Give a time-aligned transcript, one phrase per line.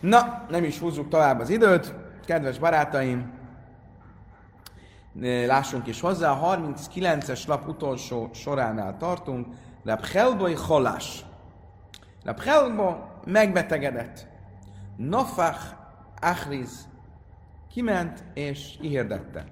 [0.00, 1.94] Na, nem is húzzuk tovább az időt.
[2.26, 3.32] Kedves barátaim,
[5.46, 6.30] lássunk is hozzá.
[6.30, 9.46] A 39-es lap utolsó soránál tartunk.
[9.84, 11.24] Rab Helboy Holás.
[12.24, 14.26] Rab Helbo megbetegedett.
[14.96, 15.76] Nofach
[16.20, 16.88] Achriz
[17.70, 19.44] kiment és kihirdette.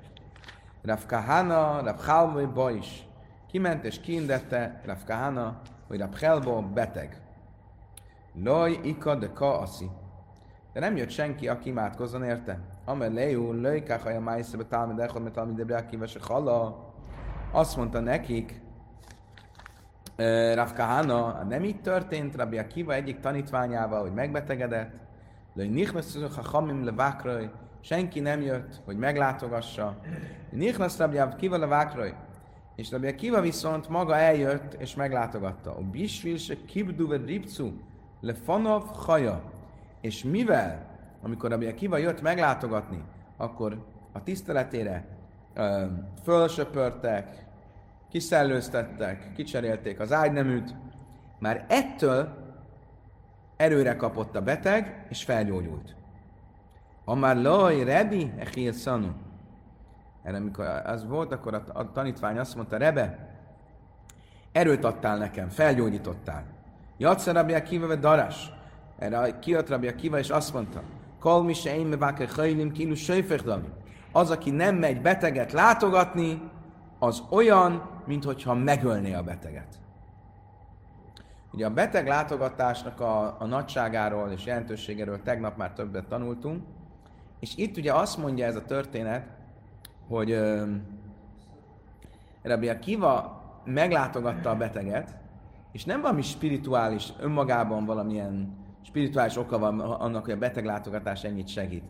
[0.82, 3.06] Rav Kahana, Rav is.
[3.50, 7.20] Kiment és kiindette Rav Kahana, hogy Rav beteg.
[8.44, 9.90] Loj ika de ka aszi.
[10.76, 12.58] De nem jött senki, aki imádkozzon érte.
[12.84, 16.92] Amer lejú, löj kachaja májszebe talmid echod, mert akiva se hala.
[17.52, 18.60] Azt mondta nekik,
[20.54, 24.96] Rav Kahana, nem így történt, Rabbi Akiva egyik tanítványával, hogy megbetegedett,
[25.54, 27.50] Löj nichnasz a hamim levákraj,
[27.80, 29.96] senki nem jött, hogy meglátogassa.
[30.50, 32.14] Nichnasz Rabbi Akiva levákraj,
[32.74, 35.76] és Rabbi Akiva viszont maga eljött és meglátogatta.
[35.76, 37.72] A bisvil se kibduve ripcu,
[38.20, 39.54] le fanov haja.
[40.00, 40.86] És mivel,
[41.22, 43.04] amikor Rabbi Akiva jött meglátogatni,
[43.36, 45.04] akkor a tiszteletére
[45.54, 45.84] ö,
[46.22, 47.44] fölsöpörtek,
[48.10, 50.74] kiszellőztettek, kicserélték az ágyneműt,
[51.38, 52.44] már ettől
[53.56, 55.94] erőre kapott a beteg, és felgyógyult.
[57.04, 59.10] Amár loj, rebi, echil szanu.
[60.22, 63.28] Erre, amikor az volt, akkor a, a tanítvány azt mondta, Rebe,
[64.52, 66.44] erőt adtál nekem, felgyógyítottál.
[66.96, 67.86] Jatsza Rabbi Akiva
[68.98, 70.82] Erre kijött Rabbi Akiva, és azt mondta,
[71.20, 72.94] Kol mi se én meváke hajlim kínu
[74.12, 76.50] Az, aki nem megy beteget látogatni,
[76.98, 79.78] az olyan, mintha megölné a beteget.
[81.52, 86.64] Ugye a beteg látogatásnak a, a nagyságáról és jelentőségéről tegnap már többet tanultunk,
[87.40, 89.26] és itt ugye azt mondja ez a történet,
[90.08, 90.68] hogy uh,
[92.42, 95.14] Rabbi Akiva meglátogatta a beteget,
[95.72, 101.48] és nem valami spirituális, önmagában valamilyen spirituális oka van annak, hogy a beteg látogatás ennyit
[101.48, 101.84] segít,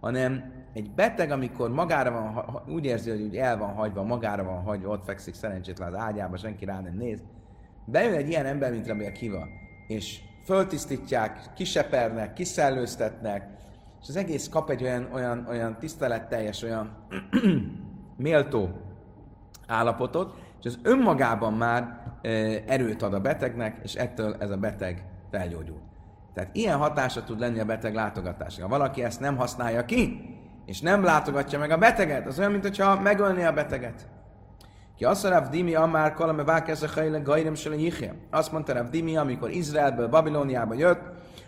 [0.00, 4.92] hanem egy beteg, amikor magára van, úgy érzi, hogy el van hagyva, magára van hagyva,
[4.92, 7.22] ott fekszik szerencsétlen az ágyába, senki rá nem néz,
[7.84, 9.46] bejön egy ilyen ember, mint Rabbi Akiva,
[9.86, 13.48] és föltisztítják, kisepernek, kiszellőztetnek,
[14.02, 16.90] és az egész kap egy olyan, olyan, olyan tiszteletteljes, olyan
[18.16, 18.68] méltó
[19.66, 22.02] állapotot, és az önmagában már
[22.66, 25.90] erőt ad a betegnek, és ettől ez a beteg felgyógyul.
[26.34, 28.62] Tehát ilyen hatása tud lenni a beteg látogatása.
[28.62, 30.20] Ha valaki ezt nem használja ki,
[30.66, 34.08] és nem látogatja meg a beteget, az olyan, mintha megölné a beteget.
[34.96, 37.54] Ki azt mondja, Dimi Amár Kalame Vákesz a Hajle Gajrem
[38.30, 41.00] Azt mondta Rav Dimi, amikor Izraelből Babilóniába jött,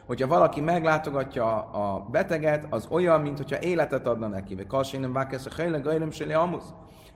[0.07, 4.55] hogyha valaki meglátogatja a beteget, az olyan, mint hogyha életet adna neki.
[4.55, 6.73] Vagy Kalsénem Vákesz a Hajle Gajrem Amusz.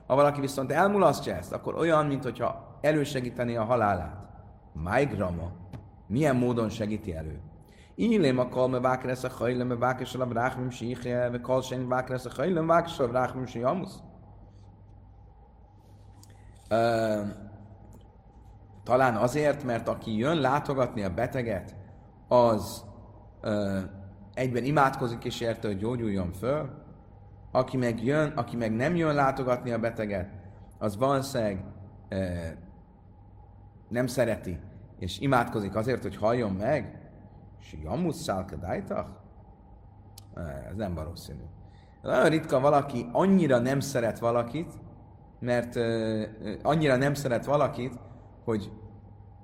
[0.07, 4.15] Ha valaki viszont elmulasztja ezt, akkor olyan, mint hogyha elősegíteni a halálát.
[4.73, 5.51] Májgrama.
[6.07, 7.39] Milyen módon segíti elő?
[7.99, 12.67] Ilém a kalme vákres a hajlem, vákres a bráchmim síche, ve kalsén vákres a hajlem,
[12.67, 13.99] vákres a bráchmim amusz.
[18.83, 21.75] Talán azért, mert aki jön látogatni a beteget,
[22.27, 22.85] az
[24.33, 26.69] egyben imádkozik és érte, hogy gyógyuljon föl.
[27.51, 30.29] Aki meg jön, aki meg nem jön látogatni a beteget,
[30.77, 31.63] az valószínűleg
[33.87, 34.59] nem szereti,
[34.99, 37.08] és imádkozik azért, hogy halljon meg,
[37.59, 39.09] és jamusz szálkadájtach?
[40.69, 41.43] Ez nem valószínű.
[42.01, 44.73] Nagyon ritka valaki annyira nem szeret valakit,
[45.39, 46.23] mert uh,
[46.61, 47.99] annyira nem szeret valakit,
[48.43, 48.71] hogy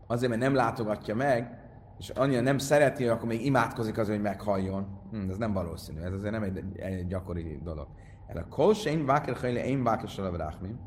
[0.07, 1.63] azért, mert nem látogatja meg,
[1.99, 4.87] és annyira nem szereti, akkor még imádkozik az, hogy meghalljon.
[5.11, 7.87] Hm, ez nem valószínű, ez azért nem egy, egy gyakori dolog.
[8.27, 10.79] El a kol se én váker hajle, én váker se levrachmim.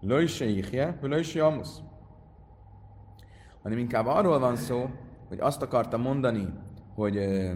[0.00, 1.80] Löj se ihje, löj se amusz.
[3.62, 4.90] Hanem inkább arról van szó,
[5.28, 6.52] hogy azt akarta mondani,
[6.94, 7.52] hogy ö,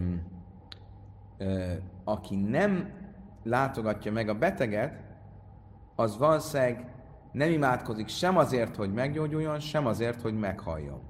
[1.37, 2.93] ö, aki nem
[3.43, 5.03] látogatja meg a beteget,
[5.95, 6.93] az valószínűleg
[7.31, 11.01] nem imádkozik sem azért, hogy meggyógyuljon, sem azért, hogy meghalljon.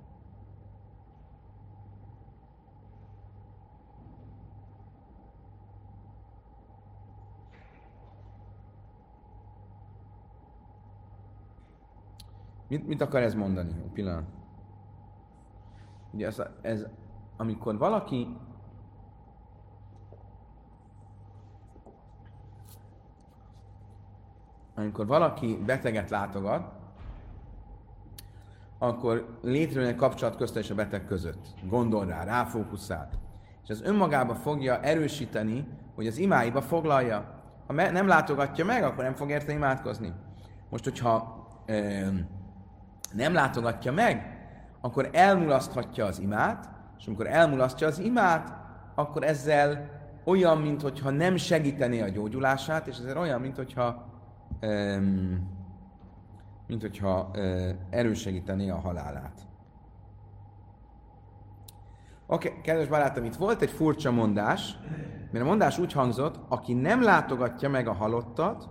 [12.67, 13.73] Mit, mit akar ez mondani?
[13.94, 14.38] Pillanat.
[16.11, 16.85] Ugye ez, ez,
[17.38, 18.38] amikor valaki
[24.75, 26.71] amikor valaki beteget látogat,
[28.77, 31.47] akkor létrejön egy kapcsolat közt és a beteg között.
[31.63, 33.09] Gondol rá, ráfókuszál.
[33.63, 37.41] És ez önmagába fogja erősíteni, hogy az imáiba foglalja.
[37.67, 40.13] Ha me- nem látogatja meg, akkor nem fog érte imádkozni.
[40.69, 42.07] Most, hogyha ö,
[43.13, 44.38] nem látogatja meg,
[44.81, 48.53] akkor elmulaszthatja az imát, és amikor elmulasztja az imát,
[48.95, 49.89] akkor ezzel
[50.23, 54.05] olyan, mintha nem segítené a gyógyulását, és ezért olyan, mintha
[54.61, 55.57] um,
[56.67, 59.47] mint hogyha uh, erősegítené a halálát.
[62.27, 64.77] Oké, okay, kedves barátom, itt volt egy furcsa mondás,
[65.31, 68.69] mert a mondás úgy hangzott, aki nem látogatja meg a halottat,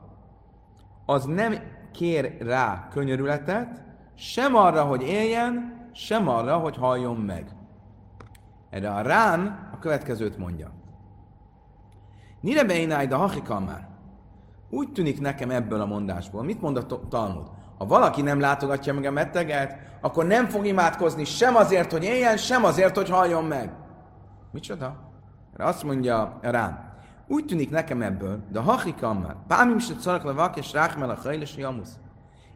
[1.06, 1.54] az nem
[1.92, 3.82] kér rá könyörületet,
[4.14, 7.56] sem arra, hogy éljen, sem arra, hogy halljon meg.
[8.70, 10.72] Erre a rán a következőt mondja.
[12.40, 13.88] Nire beináj, a már.
[14.70, 16.42] Úgy tűnik nekem ebből a mondásból.
[16.42, 17.46] Mit mond a Talmud?
[17.78, 22.36] Ha valaki nem látogatja meg a beteget, akkor nem fog imádkozni sem azért, hogy éljen,
[22.36, 23.72] sem azért, hogy halljon meg.
[24.52, 24.96] Micsoda?
[25.56, 26.86] Azt mondja rám.
[27.26, 29.36] Úgy tűnik nekem ebből, de hachikam már.
[29.46, 31.98] Pámim se szarak le és rákmel a hajles jamusz.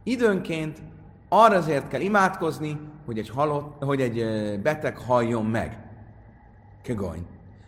[0.03, 0.83] Időnként
[1.33, 4.25] arra azért kell imádkozni, hogy egy, halott, hogy egy
[4.63, 5.79] beteg halljon meg.
[6.83, 7.27] Kegony.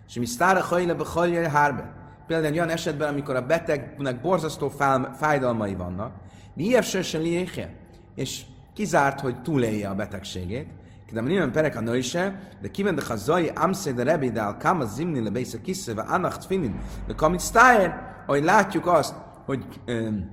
[0.09, 1.93] És mi sztára hajle be hárbe.
[2.27, 4.73] Például egy olyan esetben, amikor a betegnek borzasztó
[5.15, 6.13] fájdalmai vannak,
[6.55, 7.21] mi se
[8.15, 8.43] és
[8.75, 10.69] kizárt, hogy túlélje a betegségét,
[11.13, 14.85] de nem perek a nőse, de kiven de hazai amsze de rebi de al kama
[14.85, 16.49] zimni le bésze kisze, ve anacht
[17.07, 19.15] de kamit stájer, ahogy látjuk azt,
[19.45, 20.31] hogy um,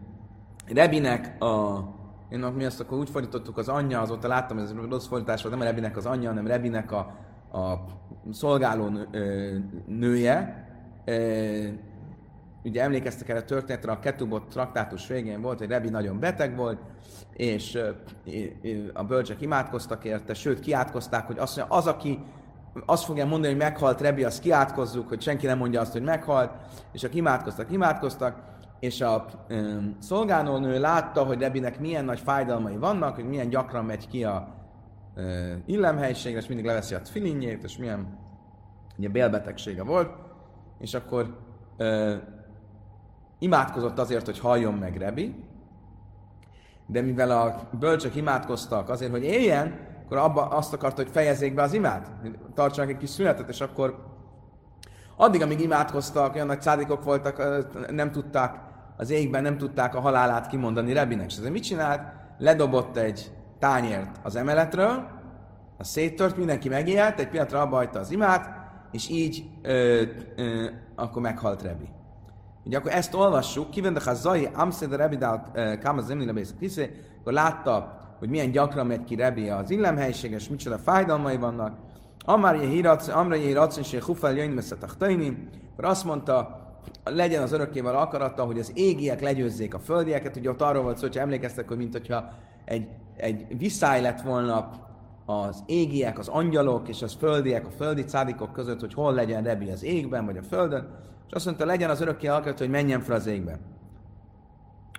[0.74, 1.80] Rebinek a
[2.32, 5.64] én mi azt akkor úgy fordítottuk az anyja, azóta láttam, ez rossz fordítás volt, nem
[5.64, 6.98] a Rebinek az anyja, hanem Rebinek a,
[7.58, 7.84] a
[8.32, 8.90] szolgáló
[9.86, 10.66] nője.
[12.64, 16.80] Ugye emlékeztek erre a történetre, a Ketubot traktátus végén volt, hogy Rebi nagyon beteg volt,
[17.34, 17.80] és
[18.94, 22.20] a bölcsek imádkoztak érte, sőt kiátkozták, hogy azt mondja, az, aki
[22.86, 26.52] azt fogja mondani, hogy meghalt Rebi, azt kiátkozzuk, hogy senki nem mondja azt, hogy meghalt,
[26.92, 28.51] és akik imádkoztak, imádkoztak,
[28.82, 34.08] és a um, szolgálónő látta, hogy Rebinek milyen nagy fájdalmai vannak, hogy milyen gyakran megy
[34.08, 34.48] ki a
[35.16, 35.24] uh,
[35.66, 38.18] illemhelyiségre, és mindig leveszi a filinjét, és milyen
[38.98, 40.10] ugye bélbetegsége volt,
[40.80, 41.38] és akkor
[41.78, 42.14] uh,
[43.40, 45.36] imádkozott azért, hogy halljon meg Rebi,
[46.86, 51.62] de mivel a bölcsök imádkoztak azért, hogy éljen, akkor abba azt akarta, hogy fejezzék be
[51.62, 52.12] az imát,
[52.54, 54.06] tartsanak egy kis szünetet, és akkor
[55.16, 57.38] addig, amíg imádkoztak, olyan nagy szádikok voltak,
[57.92, 58.70] nem tudták
[59.02, 61.32] az égben nem tudták a halálát kimondani Rebinek.
[61.32, 62.02] És ezért mit csinált?
[62.38, 65.08] Ledobott egy tányért az emeletről,
[65.78, 68.50] a széttört, mindenki megijedt, egy pillanatra abba hagyta az imát,
[68.92, 70.02] és így ö,
[70.36, 70.66] ö,
[70.96, 71.90] akkor meghalt Rebi.
[72.64, 75.52] Ugye akkor ezt olvassuk, kivendek a Zai Amszed Rebi dál
[75.82, 80.50] Káma Zemni Lebész Kiszé, akkor látta, hogy milyen gyakran megy ki Rebi az illemhelyiség, és
[80.50, 81.78] micsoda fájdalmai vannak.
[82.26, 84.64] Amár je hírac, amra je hírac, és je hufel jöjjön
[85.72, 86.61] akkor azt mondta,
[87.04, 90.36] legyen az örökkével akarata, hogy az égiek legyőzzék a földieket.
[90.36, 92.30] Ugye ott arról volt szó, hogy emlékeztek, hogy mint hogyha
[92.66, 94.70] egy, egy viszály lett volna
[95.26, 99.70] az égiek, az angyalok és az földiek, a földi cádikok között, hogy hol legyen Rebi
[99.70, 100.88] az égben vagy a földön,
[101.28, 103.60] és azt mondta, legyen az örökké akarat, hogy menjen fel az égben.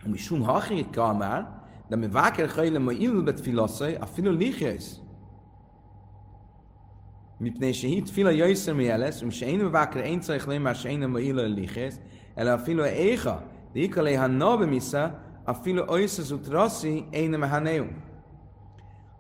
[0.05, 1.49] Mi sum hachik kalmár,
[1.89, 5.02] de mi váker hajlem, hogy illubet filaszai, a filu lichjaisz.
[7.42, 12.00] מפני שהיא תפילה יויסר מיילס, ומשאינו מבקר אין צריך לומר שאינו מועיל לליכס,
[12.38, 13.38] אלא אפילו איכה,
[13.74, 15.08] דאיקה להנו במיסה,
[15.46, 17.84] אפילו אויסר זוטרוסי אינו מהנאו.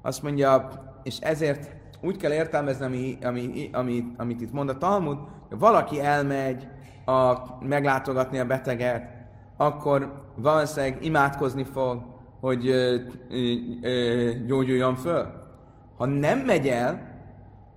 [0.04, 0.70] Azt mondja,
[1.04, 5.18] és ezért úgy kell értelmezni, ami, ami, ami, amit itt mond a Talmud,
[5.50, 6.68] hogy valaki elmegy
[7.06, 9.04] a, meglátogatni a beteget,
[9.58, 12.02] akkor valószínűleg imádkozni fog,
[12.40, 12.96] hogy ö,
[13.30, 15.26] ö, ö, gyógyuljon föl.
[15.98, 17.11] Ha nem megy el,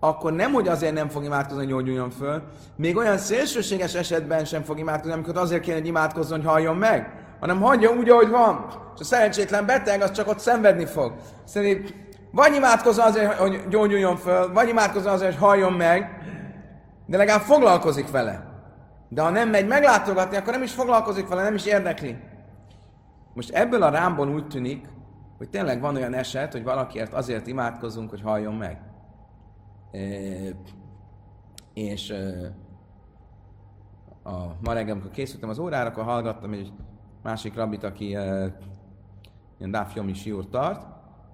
[0.07, 2.43] akkor nem, hogy azért nem fog imádkozni, hogy gyógyuljon föl,
[2.75, 7.25] még olyan szélsőséges esetben sem fog imádkozni, amikor azért kéne, hogy imádkozzon, hogy halljon meg,
[7.39, 8.65] hanem hagyja úgy, ahogy van.
[8.95, 11.13] És a szerencsétlen beteg az csak ott szenvedni fog.
[11.43, 11.93] Szerint
[12.31, 16.09] vagy imádkozzon azért, hogy gyógyuljon föl, vagy imádkozzon azért, hogy halljon meg,
[17.05, 18.53] de legalább foglalkozik vele.
[19.09, 22.17] De ha nem megy meglátogatni, akkor nem is foglalkozik vele, nem is érdekli.
[23.33, 24.85] Most ebből a rámból úgy tűnik,
[25.38, 28.77] hogy tényleg van olyan eset, hogy valakiért azért imádkozunk, hogy halljon meg
[31.73, 32.13] és
[34.23, 36.73] a ma reggel, amikor készültem az órára, akkor hallgattam egy
[37.23, 40.85] másik rabit, aki ilyen Dáfjomi siúr tart,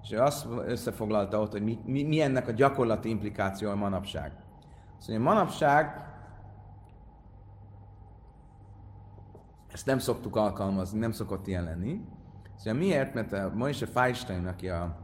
[0.04, 4.32] és ő azt összefoglalta ott, hogy mi, mi, mi ennek a gyakorlati implikáció a manapság.
[4.98, 6.06] Szóval manapság
[9.72, 12.02] ezt nem szoktuk alkalmazni, nem szokott ilyen lenni.
[12.56, 13.14] Szóval miért?
[13.14, 14.98] Mert a Moise Feinstein, aki a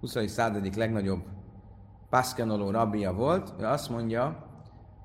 [0.00, 0.30] 20.
[0.30, 1.35] század legnagyobb
[2.10, 4.44] Pászkenoló rabbia volt, ő azt mondja,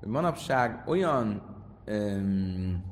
[0.00, 1.42] hogy manapság olyan,
[1.84, 2.82] öm,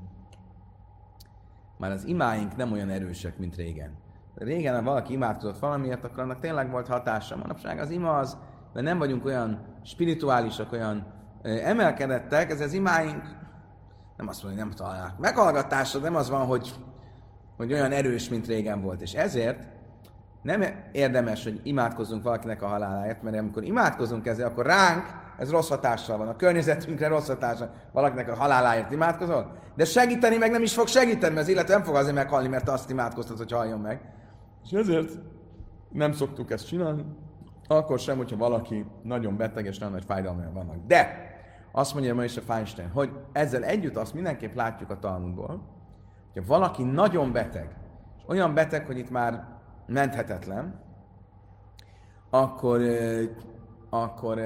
[1.78, 3.98] már az imáink nem olyan erősek, mint régen.
[4.34, 7.36] Régen, ha valaki imádkozott valamiért, akkor annak tényleg volt hatása.
[7.36, 8.38] Manapság az ima az,
[8.72, 11.06] mert nem vagyunk olyan spirituálisak, olyan
[11.42, 13.22] emelkedettek, ez az imáink,
[14.16, 15.18] nem azt mondja, hogy nem találják.
[15.18, 16.74] Meghallgatásra nem az van, hogy,
[17.56, 19.00] hogy olyan erős, mint régen volt.
[19.00, 19.66] És ezért
[20.42, 25.04] nem érdemes, hogy imádkozzunk valakinek a haláláért, mert amikor imádkozunk ezzel, akkor ránk
[25.38, 26.28] ez rossz hatással van.
[26.28, 27.70] A környezetünkre rossz hatással.
[27.92, 29.52] Valakinek a haláláért imádkozol?
[29.76, 32.68] De segíteni meg nem is fog segíteni, mert az illető nem fog azért meghalni, mert
[32.68, 34.00] azt imádkoztat, hogy haljon meg.
[34.64, 35.10] És ezért
[35.88, 37.04] nem szoktuk ezt csinálni.
[37.68, 40.76] Akkor sem, hogyha valaki nagyon beteg és nagyon nagy fájdalmai vannak.
[40.86, 41.28] De
[41.72, 45.62] azt mondja ma is a Feinstein, hogy ezzel együtt azt mindenképp látjuk a Talmudból,
[46.32, 47.76] hogyha valaki nagyon beteg,
[48.16, 49.59] és olyan beteg, hogy itt már
[49.90, 50.80] menthetetlen,
[52.30, 52.80] akkor,
[53.90, 54.40] akkor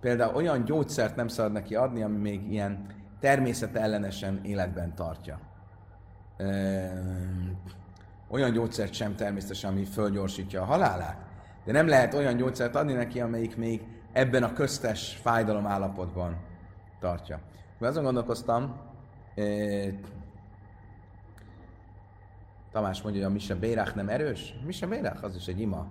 [0.00, 2.86] például olyan gyógyszert nem szabad neki adni, ami még ilyen
[3.20, 5.38] természet ellenesen életben tartja.
[8.28, 11.16] Olyan gyógyszert sem természetesen, ami fölgyorsítja a halálát,
[11.64, 16.36] de nem lehet olyan gyógyszert adni neki, amelyik még ebben a köztes fájdalom állapotban
[17.00, 17.40] tartja.
[17.78, 18.76] Mert azon gondolkoztam,
[22.74, 24.54] Tamás mondja, hogy a Mise Bérák nem erős.
[24.64, 25.86] Mise Bérák az is egy ima,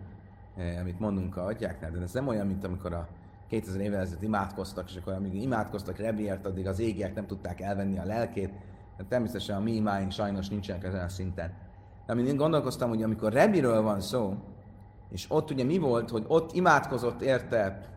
[0.80, 3.08] amit mondunk a atyáknál, de ez nem olyan, mint amikor a
[3.48, 8.00] 2000 évvel ezelőtt imádkoztak, és akkor amíg imádkoztak Rebiért, addig az égiek nem tudták elvenni
[8.00, 8.54] a lelkét.
[8.98, 11.54] De természetesen a mi imáink sajnos nincsenek ezen a szinten.
[12.06, 14.36] De amit én gondolkoztam, hogy amikor Rebiről van szó,
[15.10, 17.90] és ott ugye mi volt, hogy ott imádkozott érte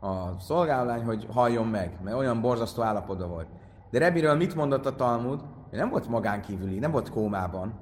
[0.00, 3.48] a szolgálány, hogy halljon meg, mert olyan borzasztó állapotban volt.
[3.90, 5.40] De Rebiről mit mondott a Talmud?
[5.72, 7.72] Hogy nem volt magánkívüli, nem volt kómában,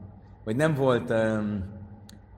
[0.45, 1.65] vagy nem volt um,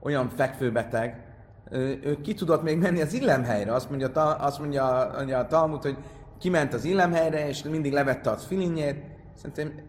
[0.01, 1.25] olyan fekvőbeteg,
[1.71, 3.73] ő ki tudott még menni az illemhelyre.
[3.73, 5.97] Azt mondja, azt mondja, mondja a Talmud, hogy
[6.39, 9.05] kiment az illemhelyre, és mindig levette a filinjét.
[9.35, 9.85] Szerintem,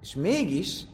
[0.00, 0.84] és mégis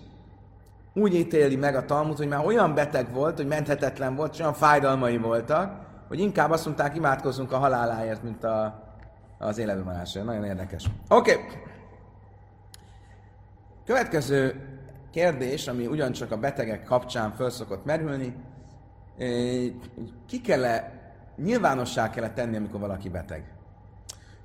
[0.94, 4.52] úgy ítéli meg a Talmud, hogy már olyan beteg volt, hogy menthetetlen volt, és olyan
[4.52, 8.82] fájdalmai voltak, hogy inkább azt mondták, imádkozzunk a haláláért, mint a,
[9.38, 10.90] az életben Nagyon érdekes.
[11.08, 11.32] Oké.
[11.32, 11.44] Okay.
[13.84, 14.66] Következő
[15.10, 18.34] kérdés, ami ugyancsak a betegek kapcsán föl szokott merülni,
[20.26, 20.92] ki kell -e,
[21.36, 23.54] nyilvánossá kell -e tenni, amikor valaki beteg.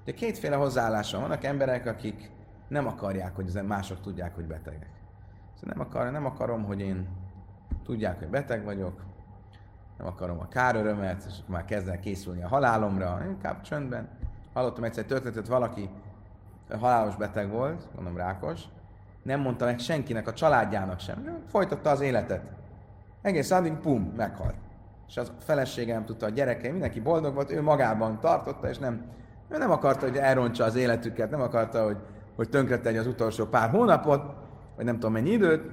[0.06, 2.32] De kétféle hozzáállása vannak emberek, akik
[2.68, 4.90] nem akarják, hogy mások tudják, hogy betegek.
[5.60, 7.08] Szóval nem, akar, nem akarom, hogy én
[7.84, 9.04] tudják, hogy beteg vagyok,
[9.98, 14.10] nem akarom a kárörömet, és akkor már kezd készülni a halálomra, inkább csöndben.
[14.54, 15.90] Hallottam egyszer egy történetet, valaki
[16.80, 18.62] halálos beteg volt, mondom rákos,
[19.28, 21.44] nem mondta meg senkinek, a családjának sem.
[21.48, 22.52] Folytatta az életet.
[23.22, 24.56] Egész addig, pum, meghalt.
[25.08, 29.06] És az felesége nem tudta, a gyerekei, mindenki boldog volt, ő magában tartotta, és nem,
[29.50, 31.98] ő nem akarta, hogy elrontsa az életüket, nem akarta, hogy,
[32.36, 34.34] hogy tönkretegye az utolsó pár hónapot,
[34.76, 35.72] vagy nem tudom mennyi időt.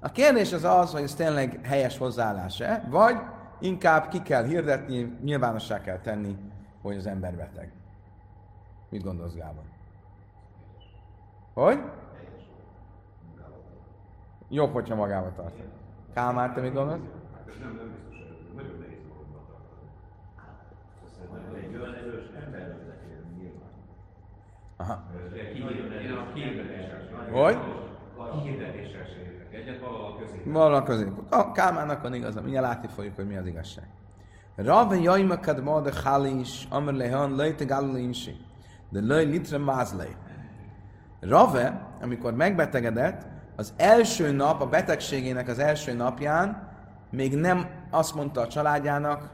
[0.00, 3.16] A kérdés az az, hogy ez tényleg helyes hozzáállás-e, vagy
[3.60, 6.36] inkább ki kell hirdetni, nyilvánossá kell tenni,
[6.82, 7.72] hogy az ember beteg.
[8.88, 9.64] Mit gondolsz, Gábor?
[11.54, 11.78] Hogy?
[14.48, 15.64] Jobb, hogyha magába tartja.
[16.14, 17.00] Kálmár, te mit gondolsz?
[17.34, 19.88] Hát ez nem, nem biztos, hogy nagyon nehéz magunkba tartani.
[21.64, 22.24] Egy olyan erős
[23.38, 23.70] nyilván.
[24.76, 25.04] Aha.
[27.30, 27.58] Hogy?
[29.80, 30.42] Valahol közé.
[30.44, 31.12] Valahol közé.
[31.30, 33.88] A Kálmának van igaza, mindjárt látni fogjuk, hogy mi az igazság.
[34.56, 38.36] Rav jajmakad ma de chalis, amr lehan, lejte galilinsi.
[38.88, 40.16] De lej litre mázlej.
[41.20, 43.26] Rave, amikor megbetegedett,
[43.56, 46.68] az első nap, a betegségének az első napján
[47.10, 49.30] még nem azt mondta a családjának,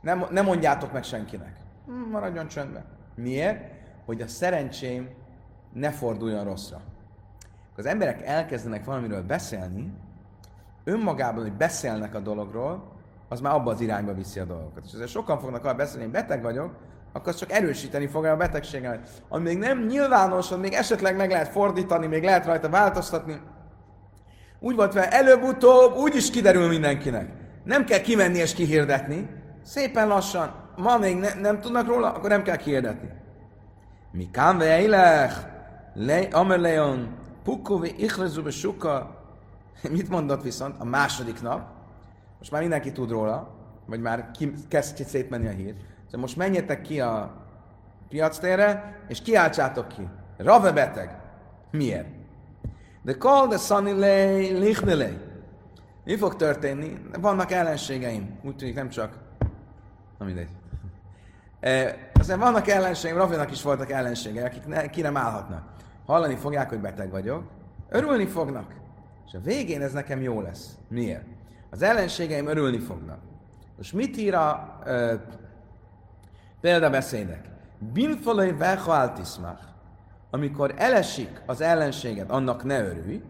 [0.00, 1.56] nem, nem mondjátok meg senkinek.
[1.86, 2.84] Hm, maradjon csöndben.
[3.14, 3.72] Miért?
[4.04, 5.08] Hogy a szerencsém
[5.72, 6.80] ne forduljon rosszra.
[7.76, 9.92] Az emberek elkezdenek valamiről beszélni,
[10.84, 12.92] önmagában, hogy beszélnek a dologról,
[13.28, 14.84] az már abba az irányba viszi a dolgokat.
[14.84, 16.76] És ezért sokan fognak arra beszélni, hogy beteg vagyok,
[17.18, 19.08] akkor az csak erősíteni fogja a betegségemet.
[19.28, 23.40] Ami még nem nyilvános, még esetleg meg lehet fordítani, még lehet rajta változtatni.
[24.60, 27.28] Úgy volt vele, előbb-utóbb úgy is kiderül mindenkinek.
[27.64, 29.28] Nem kell kimenni és kihirdetni.
[29.64, 30.54] Szépen lassan.
[30.76, 33.08] Ma még ne, nem tudnak róla, akkor nem kell kihirdetni.
[34.12, 35.36] Mi kám vejlech,
[35.94, 39.16] le, amer leon, pukkovi ichlezu suka.
[39.96, 41.66] Mit mondott viszont a második nap?
[42.38, 43.50] Most már mindenki tud róla,
[43.86, 45.74] vagy már ki, kezd szétmenni a hír.
[46.08, 47.36] Szóval most menjetek ki a
[48.08, 50.08] piactérre, és kiáltsátok ki.
[50.36, 51.16] Rave beteg.
[51.70, 52.06] Miért?
[53.02, 55.18] De call the sunny lay, lichnelay.
[56.04, 57.00] Mi fog történni?
[57.20, 58.38] Vannak ellenségeim.
[58.42, 59.18] Úgy tűnik nem csak...
[60.18, 60.48] Na mindegy.
[61.60, 65.62] E, aztán vannak ellenségeim, Ravinak is voltak ellenségei, akik ne, ki nem állhatnak.
[66.06, 67.42] Hallani fogják, hogy beteg vagyok,
[67.88, 68.74] örülni fognak.
[69.26, 70.76] És a végén ez nekem jó lesz.
[70.88, 71.24] Miért?
[71.70, 73.18] Az ellenségeim örülni fognak.
[73.76, 74.78] Most mit ír a
[76.60, 77.44] Példabeszédek.
[77.92, 79.60] Binfolai vecha altismach.
[80.30, 83.22] Amikor elesik az ellenséged, annak ne örülj.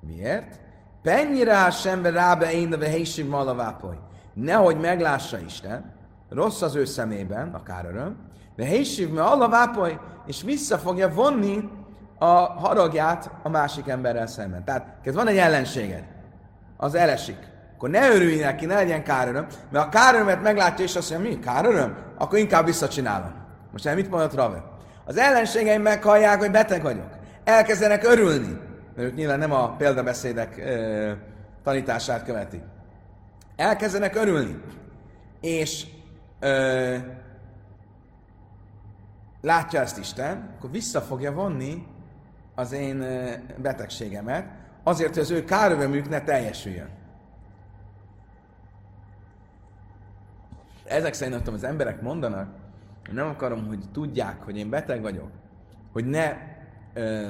[0.00, 0.60] Miért?
[1.02, 3.98] Pennyire sembe rábe én a helység malavápoly.
[4.32, 5.92] Nehogy meglássa Isten,
[6.28, 8.16] rossz az ő szemében, akár öröm,
[8.56, 11.70] de helység alavápoly, és vissza fogja vonni
[12.18, 14.64] a haragját a másik emberrel szemben.
[14.64, 16.04] Tehát, ez van egy ellenséged,
[16.76, 17.51] az elesik.
[17.82, 21.38] Akkor ne örülj neki, ne legyen káröröm, mert a kárörömet meglátja, és azt mondja, mi,
[21.38, 21.96] káröröm?
[22.18, 23.32] Akkor inkább visszacsinálom.
[23.72, 24.64] Most el mit mondott Rave?
[25.04, 27.08] Az ellenségeim meghallják, hogy beteg vagyok.
[27.44, 28.58] Elkezdenek örülni.
[28.96, 31.12] Mert ők nyilván nem a példabeszédek ö,
[31.64, 32.62] tanítását követik.
[33.56, 34.62] Elkezdenek örülni.
[35.40, 35.86] És
[36.40, 36.96] ö,
[39.40, 41.86] látja ezt Isten, akkor vissza fogja vonni
[42.54, 43.04] az én
[43.56, 44.44] betegségemet,
[44.82, 47.00] azért, hogy az ő kárövömük ne teljesüljön.
[50.84, 52.48] Ezek szerint az emberek mondanak,
[53.12, 55.30] nem akarom, hogy tudják, hogy én beteg vagyok,
[55.92, 56.36] hogy ne
[56.94, 57.28] ö,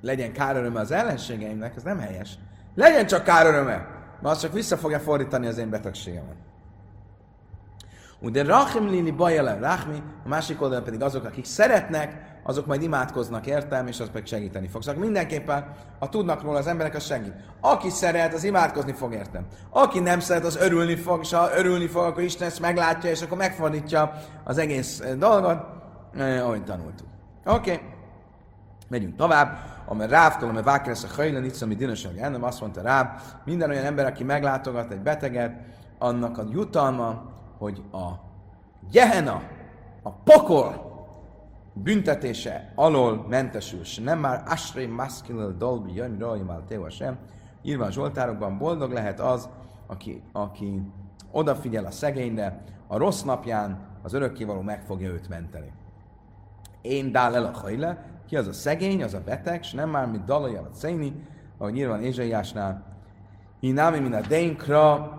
[0.00, 2.38] legyen káröröme az ellenségeimnek, ez nem helyes.
[2.74, 3.76] Legyen csak káröröme,
[4.20, 6.36] mert az csak vissza fogja fordítani az én betegségemet.
[8.20, 13.46] De Rachim Lili Bajele Rachmi, a másik oldalon pedig azok, akik szeretnek, azok majd imádkoznak
[13.46, 14.82] értem, és az pedig segíteni fog.
[14.82, 17.34] Szóval mindenképpen, ha tudnak róla az emberek, az segít.
[17.60, 19.46] Aki szeret, az imádkozni fog értem.
[19.70, 23.22] Aki nem szeret, az örülni fog, és ha örülni fog, akkor Isten ezt meglátja, és
[23.22, 24.12] akkor megfordítja
[24.44, 25.58] az egész eh, dolgot,
[26.16, 27.06] eh, ahogy tanultuk.
[27.44, 27.72] Oké.
[27.72, 27.86] Okay.
[28.88, 29.58] Megyünk tovább.
[29.86, 33.84] Amely rávtól, amely vákeresz a hajlan, itt ami dinasság nem azt mondta rá, minden olyan
[33.84, 35.52] ember, aki meglátogat egy beteget,
[35.98, 38.08] annak a jutalma, hogy a
[38.90, 39.42] Gehenna,
[40.02, 40.86] a pokol
[41.72, 47.18] büntetése alól mentesül, és nem már Asrei Maskilel Dolbi Jön Rajmal Téva sem.
[47.62, 49.48] Írva a Zsoltárokban boldog lehet az,
[49.86, 50.82] aki, aki
[51.30, 55.72] odafigyel a szegényre, a rossz napján az örökkévaló meg fogja őt menteni.
[56.80, 60.06] Én dál el a hajle, ki az a szegény, az a beteg, és nem már,
[60.06, 61.26] mint dalajjal a széni,
[61.58, 62.84] ahogy nyilván Ézsaiásnál.
[63.60, 65.12] Inámi, mint a dénkra,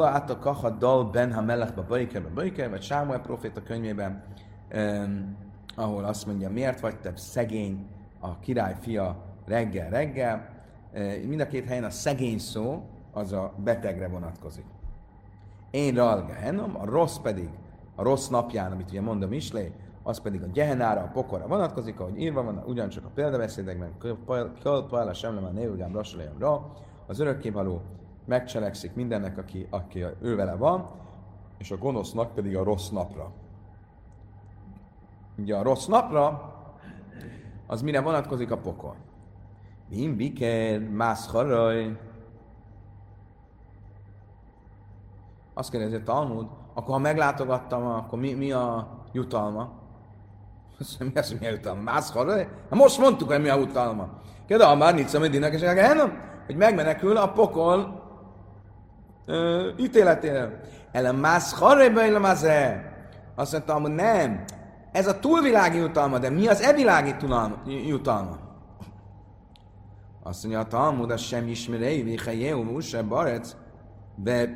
[0.00, 4.22] át kaha dal ben ha melechbe bajker, bajker, vagy Sámuel proféta könyvében,
[5.76, 7.86] ahol azt mondja, miért vagy te szegény,
[8.20, 9.16] a király fia
[9.46, 10.48] reggel-reggel.
[11.26, 14.64] Mind a két helyen a szegény szó az a betegre vonatkozik.
[15.70, 17.48] Én ralga henom, a rossz pedig
[17.94, 22.20] a rossz napján, amit ugye mondom Mislé, az pedig a gyehenára, a pokorra vonatkozik, ahogy
[22.20, 23.90] írva van, ugyancsak a példabeszédekben,
[24.64, 26.72] Pajla Semlem, a Névgám, Rassalajamra,
[27.06, 27.82] az örökkévaló
[28.24, 30.86] megcselekszik mindennek, aki, aki ő vele van,
[31.58, 33.30] és a gonosznak pedig a rossz napra.
[35.38, 36.54] Ugye a rossz napra,
[37.66, 38.96] az mire vonatkozik a pokol.
[39.88, 41.34] Bim biker, mász.
[45.54, 49.72] Azt kérdezi a Talmud, akkor ha meglátogattam, akkor mi, mi a jutalma?
[50.78, 51.82] Azt mondja, mi az, mi a jutalma?
[51.82, 52.44] Mász haraj?
[52.44, 54.08] Hát most mondtuk, hogy mi a jutalma.
[54.46, 55.62] Kérde, a már nincs, amit és
[56.46, 58.01] hogy megmenekül a pokol
[59.26, 60.50] ö, ítéletéről.
[60.92, 62.48] Ellen mász haraj, bejlem az
[63.34, 64.44] Azt mondta, hogy nem,
[64.92, 67.14] ez a túlvilági jutalma, de mi az evilági
[67.86, 68.36] jutalma?
[70.22, 73.56] Azt mondja, a Talmud, az sem ismerei, vihe jéhu, se barec,
[74.14, 74.54] be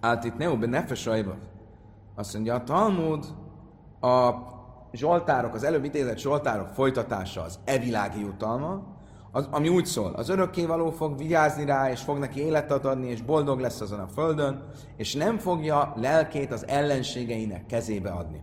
[0.00, 1.08] át itt neu, be nefes
[2.14, 3.24] Azt mondja, a Talmud,
[4.00, 4.30] a
[4.92, 8.82] Zsoltárok, az előbb idézett Zsoltárok folytatása az evilági jutalma,
[9.34, 13.22] az, ami úgy szól, az örökkévaló fog vigyázni rá, és fog neki életet adni, és
[13.22, 14.62] boldog lesz azon a földön,
[14.96, 18.42] és nem fogja lelkét az ellenségeinek kezébe adni.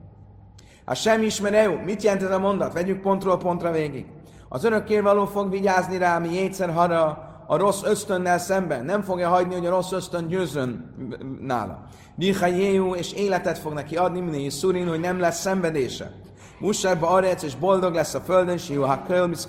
[0.86, 1.82] A sem ismerő.
[1.86, 2.74] Mit jelent ez a mondat?
[2.74, 4.06] Vegyük pontról pontra végig.
[4.48, 8.86] Az örökkévaló fog vigyázni rá, mi jétszer hara a rossz ösztönnel szemben.
[8.86, 10.96] Nem fogja hagyni, hogy a rossz ösztön győzön
[11.42, 11.84] nála.
[12.18, 16.12] Jéhu, és életet fog neki adni, minél szurin, hogy nem lesz szenvedése.
[16.60, 19.46] Musárba arec, és boldog lesz a földön, és jó, ha kölmisz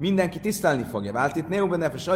[0.00, 1.12] Mindenki tisztelni fogja.
[1.12, 2.10] Vált itt Neuben nefes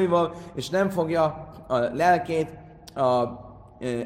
[0.55, 2.49] és nem fogja a lelkét
[2.95, 3.43] a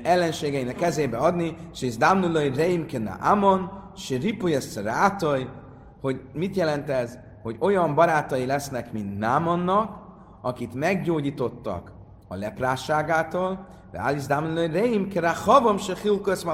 [0.02, 5.48] ellenségeinek kezébe adni, és ez dámnulai reimkena amon, se ripuja szerátoj,
[6.00, 9.96] hogy mit jelent ez, hogy olyan barátai lesznek, mint Námannak,
[10.42, 11.92] akit meggyógyítottak
[12.28, 16.44] a leprásságától, de Alice Dámlő Reim, kera havam se hilkösz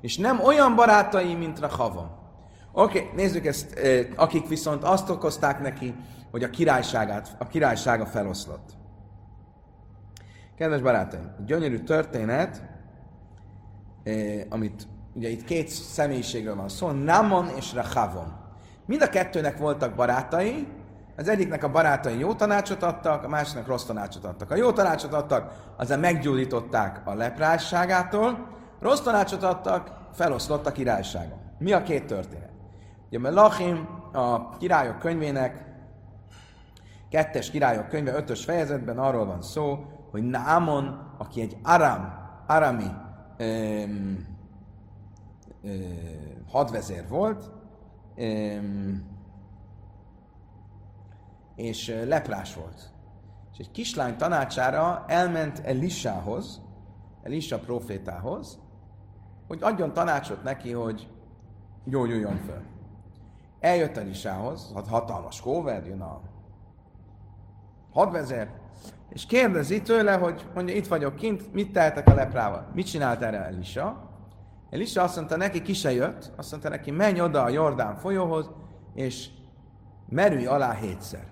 [0.00, 2.10] és nem olyan barátai, mint Rachavam.
[2.72, 3.78] Oké, okay, nézzük ezt,
[4.16, 5.94] akik viszont azt okozták neki,
[6.30, 8.70] hogy a királyságát, a királysága feloszlott.
[10.56, 12.62] Kedves barátaim, gyönyörű történet,
[14.48, 18.38] amit ugye itt két személyiségről van szó, Namon és Rahavon.
[18.86, 20.66] Mind a kettőnek voltak barátai,
[21.16, 24.50] az egyiknek a barátai jó tanácsot adtak, a másiknak rossz tanácsot adtak.
[24.50, 28.48] A jó tanácsot adtak, azzal meggyógyították a leprásságától,
[28.80, 31.34] rossz tanácsot adtak, feloszlott a királysága.
[31.58, 32.50] Mi a két történet?
[33.08, 35.69] Ugye Melachim a királyok könyvének,
[37.10, 39.78] kettes királyok könyve, ötös fejezetben arról van szó,
[40.10, 42.12] hogy Námon, aki egy Aram,
[42.46, 42.90] Arami
[43.36, 44.26] öm,
[45.62, 47.50] öm, hadvezér volt,
[48.16, 49.02] öm,
[51.54, 52.90] és leprás volt.
[53.52, 56.60] És egy kislány tanácsára elment Elisához,
[57.22, 58.58] Elisa profétához,
[59.48, 61.08] hogy adjon tanácsot neki, hogy
[61.84, 62.62] gyógyuljon föl.
[63.60, 66.29] Eljött Elisához, hát hatalmas kóver, jön a
[67.92, 68.48] hadvezér,
[69.08, 72.70] és kérdezi tőle, hogy mondja, itt vagyok kint, mit tehetek a leprával?
[72.74, 74.10] Mit csinált erre Elisa?
[74.70, 78.50] Elisa azt mondta neki, ki se jött, azt mondta neki, menj oda a Jordán folyóhoz,
[78.94, 79.28] és
[80.08, 81.26] merülj alá hétszer.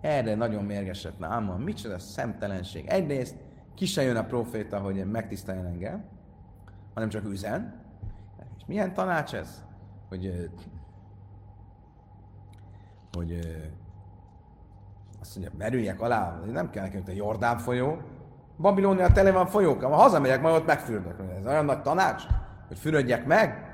[0.00, 1.60] Erre nagyon mérgesett Náman.
[1.60, 2.86] Micsoda szemtelenség.
[2.86, 3.36] Egyrészt
[3.74, 6.04] ki se jön a proféta, hogy megtiszteljen engem,
[6.94, 7.82] hanem csak üzen.
[8.56, 9.64] És milyen tanács ez?
[10.08, 10.50] Hogy,
[13.12, 13.38] hogy
[15.20, 17.98] azt mondja, merüljek alá, nem kell nekem a Jordán folyó,
[18.58, 21.16] Babilónia tele van folyókkal, ha hazamegyek, majd ott megfürdök.
[21.38, 22.22] Ez olyan nagy tanács,
[22.68, 23.64] hogy fürödjek meg.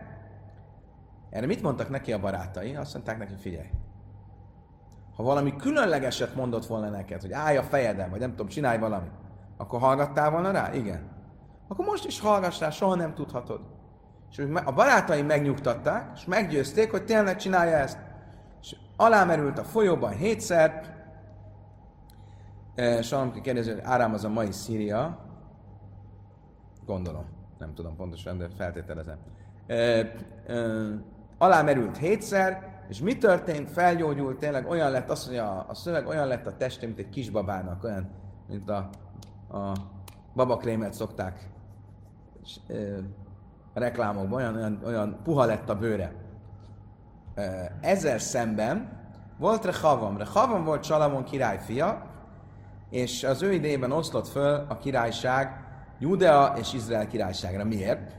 [1.31, 2.77] Erre mit mondtak neki a barátai?
[2.77, 3.69] Azt mondták neki, figyelj,
[5.17, 9.13] ha valami különlegeset mondott volna neked, hogy állj a fejedem, vagy nem tudom, csinálj valamit,
[9.57, 10.73] akkor hallgattál volna rá?
[10.75, 11.15] Igen.
[11.69, 13.61] Akkor most is hallgass rá, soha nem tudhatod.
[14.31, 17.99] És a barátaim megnyugtatták, és meggyőzték, hogy tényleg csinálja ezt.
[18.61, 20.96] És alámerült a folyóban hétszer,
[23.03, 25.19] Salamki kérdezi, hogy Árám az a mai Szíria.
[26.87, 27.25] Gondolom.
[27.59, 29.19] Nem tudom pontosan, de feltételezem.
[29.67, 30.13] E, e,
[31.39, 33.71] alámerült hétszer, és mi történt?
[33.71, 37.85] Felgyógyult, tényleg olyan lett, azt mondja, a szöveg olyan lett a teste, mint egy kisbabának,
[37.85, 38.11] olyan,
[38.49, 38.91] mint a,
[39.57, 39.73] a
[40.35, 41.51] babakrémet szokták
[42.69, 42.75] e,
[43.75, 46.15] a reklámokban, olyan, olyan, olyan puha lett a bőre.
[47.35, 49.05] E, ezzel szemben
[49.39, 50.17] volt Rehavam.
[50.17, 52.06] Rehavam volt Salamon király fia,
[52.91, 55.65] és az ő idejében oszlott föl a királyság
[55.99, 57.65] Judea és Izrael királyságra.
[57.65, 58.15] Miért?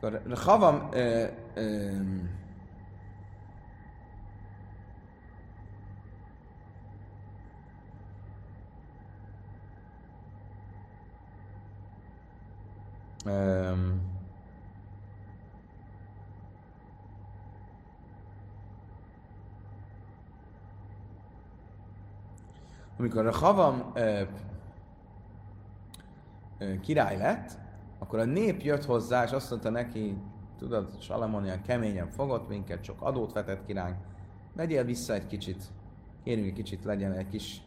[0.00, 1.90] Akkor Havam ö, ö,
[13.28, 14.17] Um,
[22.98, 24.20] amikor a Havam ö,
[26.58, 27.58] ö, király lett,
[27.98, 30.16] akkor a nép jött hozzá, és azt mondta neki,
[30.58, 33.96] tudod, Salamon ilyen keményen fogott minket, sok adót vetett kiránk,
[34.56, 35.62] vegyél vissza egy kicsit,
[36.24, 37.62] kérjünk egy kicsit, legyen egy kis,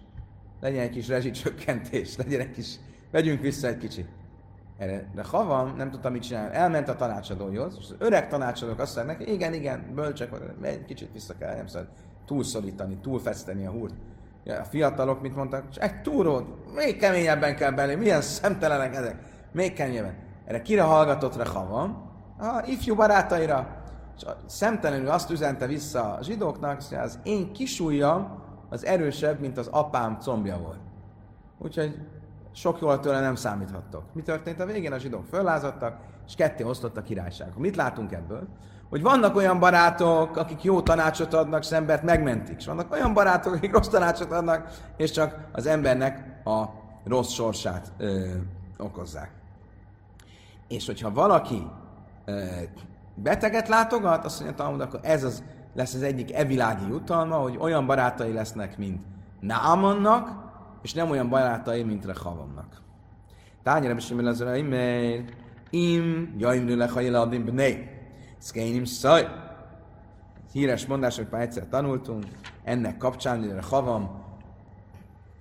[0.60, 2.76] legyen egy kis rezsicsökkentés, legyen egy kis,
[3.12, 4.08] vegyünk vissza egy kicsit.
[4.78, 8.96] Erre, de Havam nem tudta mit csinálni, elment a tanácsadóhoz, és az öreg tanácsadók azt
[8.96, 11.88] mondják neki, igen, igen, bölcsek, egy kicsit vissza kell, nem szabad
[12.26, 13.94] túlszorítani, túlfeszteni a húrt.
[14.43, 15.63] Ja, a fiatalok mit mondtak?
[15.75, 19.15] Egy túrót, még keményebben kell belé, milyen szemtelenek ezek,
[19.51, 20.15] még keményebben.
[20.45, 22.10] Erre kire hallgatott Rehavam?
[22.39, 23.67] A ifjú barátaira.
[24.15, 29.67] És szemtelenül azt üzente vissza a zsidóknak, hogy az én kisújjam az erősebb, mint az
[29.67, 30.80] apám combja volt.
[31.58, 31.97] Úgyhogy
[32.54, 34.04] sok jól tőle nem számíthattok.
[34.13, 34.91] Mi történt a végén?
[34.91, 37.51] A zsidók föllázadtak, és ketté osztott a királyság.
[37.58, 38.47] Mit látunk ebből?
[38.91, 42.56] Hogy vannak olyan barátok, akik jó tanácsot adnak, és embert megmentik.
[42.58, 46.63] És vannak olyan barátok, akik rossz tanácsot adnak, és csak az embernek a
[47.06, 48.25] rossz sorsát ö,
[48.77, 49.32] okozzák.
[50.67, 51.67] És hogyha valaki
[52.25, 52.43] ö,
[53.15, 55.43] beteget látogat, azt mondja Talmud, akkor ez az,
[55.75, 59.01] lesz az egyik evilági jutalma, hogy olyan barátai lesznek, mint
[59.39, 60.30] Naamannak,
[60.82, 62.82] és nem olyan barátai, mint Rehavamnak.
[63.63, 64.45] Tányra besemel az
[65.69, 67.99] im, jaimnő lechajel adim bnei.
[68.41, 69.27] Szkénim szaj.
[70.51, 72.25] Híres mondás, hogy már egyszer tanultunk,
[72.63, 74.23] ennek kapcsán, hogy a havam,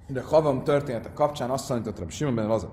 [0.06, 2.66] de havam története kapcsán azt tanított hogy Simon az.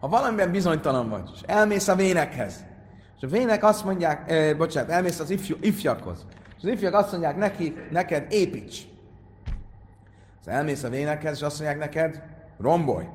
[0.00, 2.64] Ha valamiben bizonytalan vagy, és elmész a vénekhez,
[3.16, 7.10] és a vének azt mondják, eh, bocsánat, elmész az ifjú, ifjakhoz, és az ifjak azt
[7.10, 8.82] mondják neki, neked építs.
[10.40, 12.22] Az elmész a vénekhez, és azt mondják neked,
[12.58, 13.06] rombolj.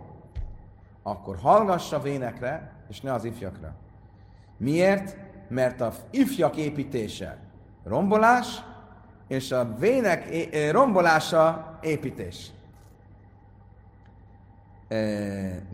[1.03, 3.75] Akkor hallgass a vénekre, és ne az ifjakra.
[4.57, 5.24] Miért?
[5.47, 7.38] Mert a ifjak építése
[7.84, 8.63] rombolás,
[9.27, 10.27] és a vének
[10.71, 12.51] rombolása építés.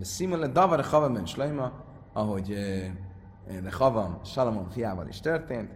[0.01, 1.71] Szimule davar Havamen Slajma,
[2.13, 2.55] ahogy
[3.71, 5.69] Havam Salamon fiával is történt,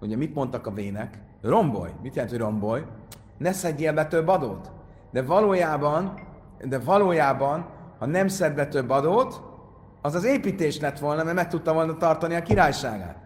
[0.00, 1.18] ugye mit mondtak a vének?
[1.42, 1.90] Rombolj.
[2.02, 2.82] Mit jelent, hogy rombolj?
[3.38, 4.70] Ne szedjél be több adót.
[5.10, 6.14] De valójában,
[6.64, 7.66] de valójában,
[7.98, 9.42] ha nem szed be több adót,
[10.02, 13.16] az az építés lett volna, mert meg tudta volna tartani a királyságát.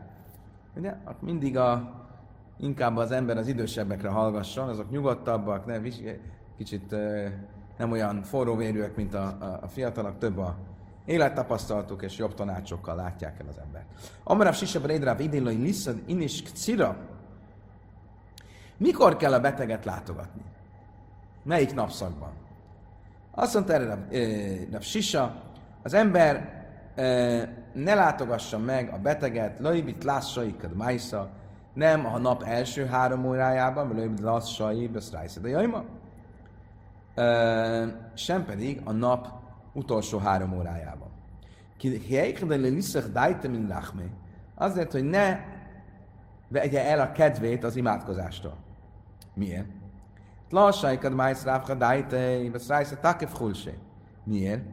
[0.77, 0.95] Ugye?
[1.09, 1.93] Ott mindig a,
[2.59, 5.81] inkább az ember az idősebbekre hallgasson, azok nyugodtabbak, ne,
[6.57, 6.95] kicsit
[7.79, 10.57] nem olyan forróvérűek, mint a, a, a fiatalok, több a
[11.05, 13.87] élettapasztalatuk és jobb tanácsokkal látják el az embert.
[14.25, 16.97] Amarav Sisabra Édráv idén, liszad inis cira.
[18.77, 20.43] Mikor kell a beteget látogatni?
[21.43, 22.33] Melyik napszakban?
[23.31, 24.07] Azt mondta erre
[24.73, 25.43] a Sisa,
[25.83, 26.64] az ember
[27.73, 31.31] ne látogassa meg a beteget, lajbit lássaikat májsza,
[31.73, 35.85] nem a nap első három órájában, vagy lajbit lássai, beszrájsza, de jaima,
[37.15, 39.29] e, sem pedig a nap
[39.73, 41.09] utolsó három órájában.
[44.55, 45.41] Azért, hogy ne
[46.49, 48.57] vegye el a kedvét az imádkozástól.
[49.35, 49.67] Miért?
[50.51, 53.41] Lassaikad májsz rávka dájtei, beszrájsz takef.
[54.25, 54.65] Miért?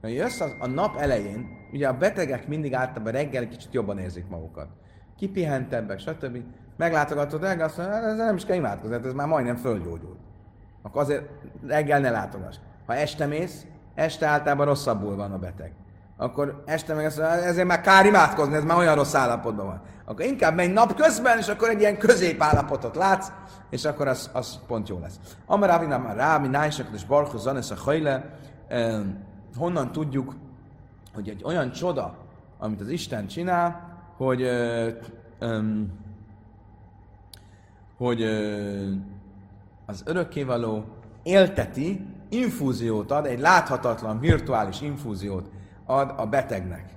[0.00, 4.28] Mert jössz az, a nap elején, ugye a betegek mindig általában reggel kicsit jobban érzik
[4.28, 4.68] magukat.
[5.16, 6.38] Kipihentebbek, stb.
[6.76, 10.18] Meglátogatod reggel, azt mondja, ez nem is kell imádkozni, ez már majdnem földgyógyult.
[10.82, 11.28] Akkor azért
[11.66, 12.56] reggel ne látogass.
[12.86, 15.72] Ha este mész, este általában rosszabbul van a beteg.
[16.16, 19.82] Akkor este meg azt mondja, ezért már kár imádkozni, ez már olyan rossz állapotban van.
[20.04, 23.28] Akkor inkább menj nap közben, és akkor egy ilyen középállapotot látsz,
[23.70, 25.20] és akkor az, az pont jó lesz.
[25.46, 28.38] Amar nem már Rámi, Nájsak, és Barhoz, Zanesz, a Hajle,
[29.56, 30.34] honnan tudjuk,
[31.14, 32.16] hogy egy olyan csoda,
[32.58, 34.88] amit az Isten csinál, hogy, ö,
[35.38, 35.80] ö,
[37.96, 38.90] hogy ö,
[39.86, 40.84] az örökkévaló
[41.22, 45.50] élteti, infúziót ad, egy láthatatlan, virtuális infúziót
[45.84, 46.96] ad a betegnek.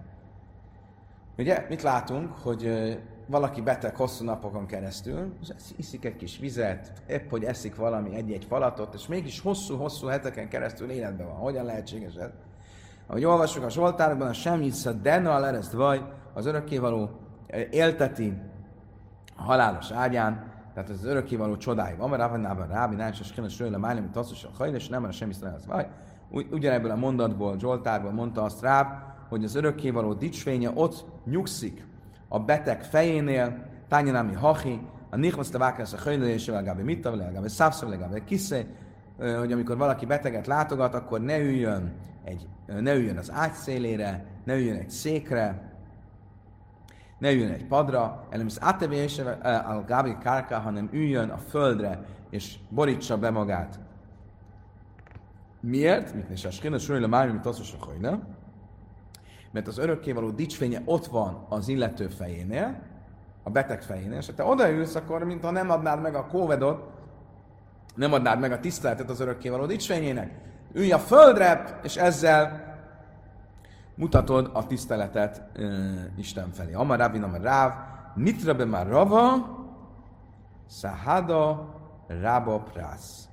[1.38, 2.72] Ugye, mit látunk, hogy
[3.26, 8.46] valaki beteg hosszú napokon keresztül, és iszik egy kis vizet, épp hogy eszik valami egy-egy
[8.46, 11.36] falatot, és mégis hosszú-hosszú heteken keresztül életben van.
[11.36, 12.30] Hogyan lehetséges ez?
[13.10, 16.02] Ahogy olvassuk a Zsoltárban, a sem a dena a lereszt vaj,
[16.34, 17.10] az örökkévaló
[17.72, 18.42] élteti
[19.38, 21.98] a halálos ágyán, tehát az örökkévaló csodáig.
[21.98, 25.04] Van, mert Ravanában Rábi, Nács, és Kénes Rőle, Májlem, mint Tasszus, a Hajl, és nem
[25.04, 25.88] a semmi az vaj.
[26.52, 31.86] Ugyanebből a mondatból, Zsoltárban mondta azt rá, hogy az örökkévaló dicsvénye ott nyugszik
[32.28, 38.24] a beteg fejénél, tányanámi hachi, a nichmasz tevákász a hajlélésével, legalább mitta, legalább szávszor, legalább
[38.24, 38.66] kisze,
[39.40, 41.94] hogy amikor valaki beteget látogat, akkor ne üljön,
[42.30, 45.70] egy, ne üljön az ágy szélére, ne üljön egy székre,
[47.18, 52.58] ne üljön egy padra, elem az átevésre a Gábi Kárka, hanem üljön a földre, és
[52.70, 53.80] borítsa be magát.
[55.60, 56.14] Miért?
[56.14, 58.18] Mit is a röjle már, mint az a
[59.52, 62.82] Mert az örökkévaló dicsfénye ott van az illető fejénél,
[63.44, 66.90] a beteg fejénél, és ha te odaülsz, akkor mintha nem adnád meg a kóvedot,
[67.96, 70.49] nem adnád meg a tiszteletet az örökkévaló dicsfényének.
[70.74, 72.68] Ülj a földre, és ezzel
[73.96, 75.66] mutatod a tiszteletet uh,
[76.18, 76.74] Isten felé.
[76.74, 77.74] Amar Rabin, Amar Ráv,
[78.16, 79.58] Nitra be már Rava,
[80.70, 81.76] Sahada
[82.08, 83.30] Raba Prász.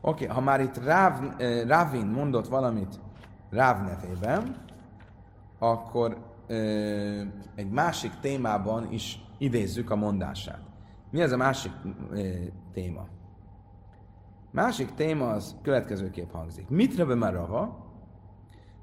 [0.00, 3.00] Oké, okay, ha már itt Ráv, uh, Rávin mondott valamit
[3.50, 4.56] Ráv nevében,
[5.58, 6.16] akkor
[6.48, 6.56] uh,
[7.54, 10.60] egy másik témában is idézzük a mondását.
[11.10, 11.72] Mi ez a másik
[12.10, 12.28] uh,
[12.72, 13.06] téma?
[14.56, 16.68] Másik téma az következőképp hangzik.
[16.68, 17.86] Mit rebe már rava?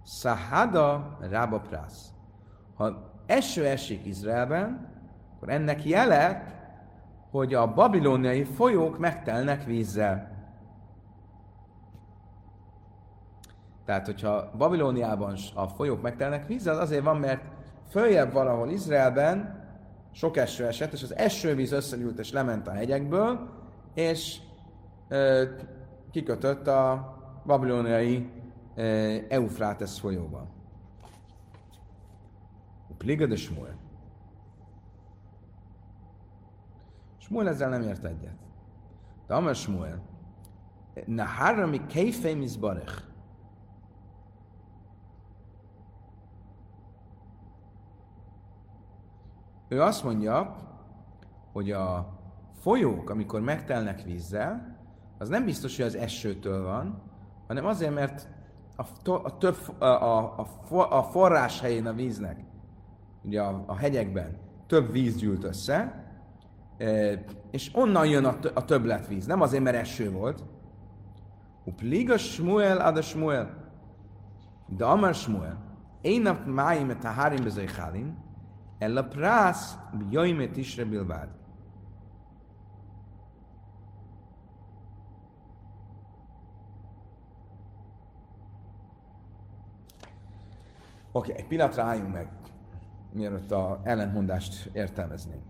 [0.06, 2.14] Sahada Rába Prász.
[2.76, 4.92] Ha eső esik Izraelben,
[5.36, 6.44] akkor ennek jele,
[7.32, 10.32] hogy a babilóniai folyók megtelnek vízzel.
[13.86, 17.44] Tehát, hogyha Babilóniában a folyók megtelnek vízzel, az azért van, mert
[17.90, 19.66] följebb valahol Izraelben
[20.12, 23.50] sok eső esett, és az esővíz összegyűlt és lement a hegyekből,
[23.94, 24.42] és
[26.12, 27.14] kikötött a
[27.46, 28.32] babilóniai
[29.30, 30.48] Eufrátesz folyóban.
[32.98, 33.78] Pliga de Smuel.
[37.18, 38.38] Smuel ezzel nem ért egyet.
[39.28, 40.02] De Amar Smuel,
[41.06, 43.04] Nahara mi kejfej mizbarech.
[49.68, 50.56] Ő azt mondja,
[51.52, 52.20] hogy a
[52.52, 54.73] folyók, amikor megtelnek vízzel,
[55.18, 57.02] az nem biztos, hogy az esőtől van,
[57.48, 58.28] hanem azért, mert
[58.76, 62.40] a, a, több, a, a, a, a forrás helyén a víznek,
[63.24, 66.06] ugye a, a hegyekben több víz gyűlt össze,
[66.78, 69.26] e, és onnan jön a, a többletvíz.
[69.26, 70.44] Nem azért, mert eső volt.
[71.64, 73.72] Upliga Shmuel ad a Shmuel.
[74.68, 75.58] De Amar Shmuel.
[76.02, 78.18] Én nap máim et harim bezeichalim,
[78.80, 79.78] el a prász
[80.10, 81.30] bjoimet isre bilbád.
[91.16, 92.28] Oké, okay, egy pillanatra álljunk meg,
[93.12, 95.44] mielőtt a ellentmondást értelmeznénk.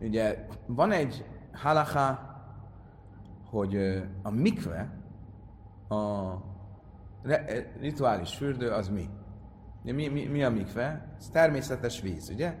[0.00, 2.36] Ugye van egy halacha,
[3.50, 3.76] hogy
[4.22, 4.92] a mikve,
[5.88, 6.34] a
[7.80, 9.08] rituális fürdő az mi?
[9.82, 11.14] Mi, mi, mi a mikve?
[11.18, 12.54] Ez természetes víz, ugye?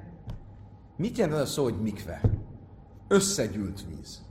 [0.96, 2.20] Mit jelent az a szó, hogy mikve?
[3.08, 4.26] Összegyűlt víz.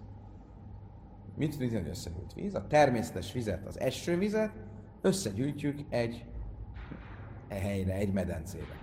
[1.35, 2.55] Mit, jelent összegyűlt víz?
[2.55, 4.51] A természetes vizet, az esővizet
[5.01, 6.25] összegyűjtjük egy
[7.55, 8.75] helyre, egy medencébe.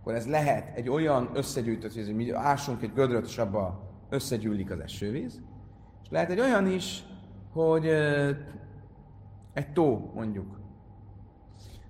[0.00, 4.70] Akkor ez lehet egy olyan összegyűjtött víz, hogy mi ásunk egy gödröt, és abba összegyűlik
[4.70, 5.40] az esővíz,
[6.02, 7.04] és lehet egy olyan is,
[7.52, 7.86] hogy
[9.52, 10.60] egy tó, mondjuk.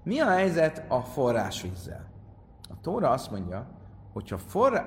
[0.02, 2.10] Mi a helyzet a forrásvízzel?
[2.68, 3.70] A tóra azt mondja,
[4.12, 4.82] hogyha forrá,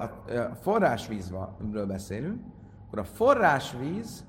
[0.52, 2.41] a forrásvízről beszélünk,
[2.86, 4.26] akkor a forrásvíz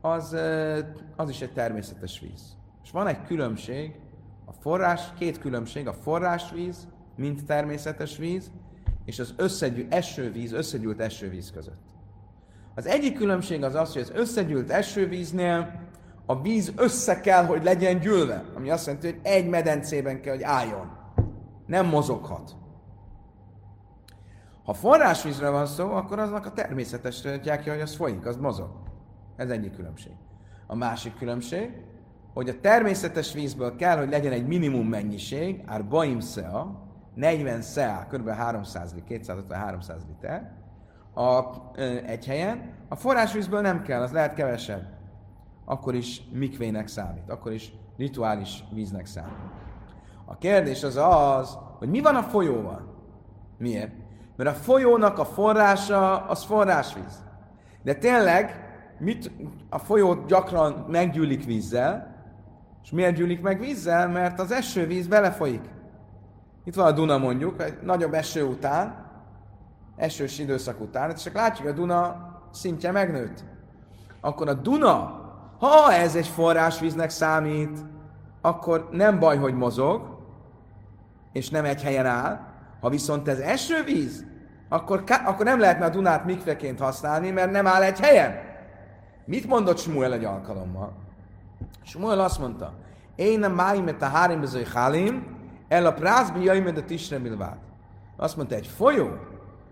[0.00, 0.36] az,
[1.16, 2.56] az is egy természetes víz.
[2.82, 4.00] És van egy különbség,
[4.50, 8.50] a forrás, két különbség, a forrásvíz, mint természetes víz,
[9.04, 11.88] és az összegyűlt esővíz, összegyűlt esővíz között.
[12.74, 15.80] Az egyik különbség az az, hogy az összegyűlt esővíznél
[16.26, 18.44] a víz össze kell, hogy legyen gyűlve.
[18.54, 20.90] Ami azt jelenti, hogy egy medencében kell, hogy álljon.
[21.66, 22.56] Nem mozoghat.
[24.64, 28.70] Ha forrásvízre van szó, akkor aznak a természetes gyákja, hogy az folyik, az mozog.
[29.36, 30.12] Ez egyik különbség.
[30.66, 31.70] A másik különbség,
[32.34, 38.06] hogy a természetes vízből kell, hogy legyen egy minimum mennyiség, ár baim szea, 40 szea,
[38.10, 38.28] kb.
[38.28, 40.52] 300 250-300 liter,
[41.14, 41.42] a,
[42.06, 42.72] egy helyen.
[42.88, 44.98] A forrásvízből nem kell, az lehet kevesebb
[45.70, 49.52] akkor is mikvének számít, akkor is rituális víznek számít.
[50.24, 52.94] A kérdés az az, hogy mi van a folyóval?
[53.58, 53.92] Miért?
[54.36, 57.24] Mert a folyónak a forrása az forrásvíz.
[57.82, 59.30] De tényleg mit,
[59.68, 62.09] a folyó gyakran meggyűlik vízzel,
[62.82, 64.08] és miért gyűlik meg vízzel?
[64.08, 65.64] Mert az esővíz belefolyik.
[66.64, 69.10] Itt van a Duna mondjuk, egy nagyobb eső után,
[69.96, 73.44] esős időszak után, és csak látjuk, a Duna szintje megnőtt.
[74.20, 75.20] Akkor a Duna
[75.60, 77.78] ha ez egy forrásvíznek számít,
[78.40, 80.18] akkor nem baj, hogy mozog,
[81.32, 82.40] és nem egy helyen áll.
[82.80, 84.24] Ha viszont ez esővíz,
[84.68, 88.34] akkor, akkor nem lehetne a Dunát mikveként használni, mert nem áll egy helyen.
[89.24, 90.92] Mit mondott Smuel egy alkalommal?
[91.82, 92.72] Smuel azt mondta,
[93.14, 97.58] én nem máim a hárim bezai halim, el a prászbi jöjjön a tisre bilvát.
[98.16, 99.08] Azt mondta, egy folyó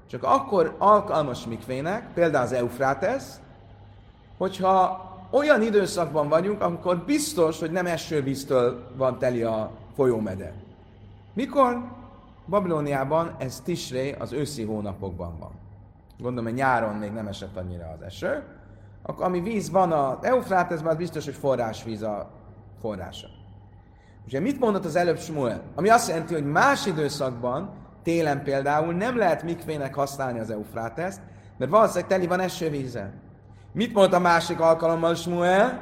[0.09, 3.41] csak akkor alkalmas mikvének, például az Eufrátesz,
[4.37, 10.53] hogyha olyan időszakban vagyunk, amikor biztos, hogy nem esővíztől van teli a folyómeder.
[11.33, 11.85] Mikor?
[12.47, 15.51] Babilóniában ez Tisré az őszi hónapokban van.
[16.19, 18.43] Gondolom, hogy nyáron még nem esett annyira az eső.
[19.09, 22.31] Akkor ami víz van a Eufráteszben, az biztos, hogy forrásvíz a
[22.81, 23.27] forrása.
[24.27, 25.63] Ugye mit mondott az előbb Smuel?
[25.75, 27.71] Ami azt jelenti, hogy más időszakban,
[28.03, 31.21] télen például nem lehet mikvének használni az Eufráteszt,
[31.59, 33.13] mert valószínűleg teli van esővízzel.
[33.73, 35.81] Mit mondta a másik alkalommal Smuel?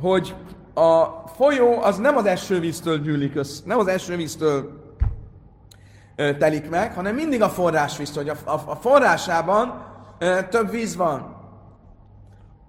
[0.00, 0.34] Hogy
[0.74, 4.86] a folyó az nem az esővíztől gyűlik össze, nem az esővíztől
[6.16, 9.84] telik meg, hanem mindig a forrásvíztől, hogy a, a, a forrásában
[10.50, 11.36] több víz van.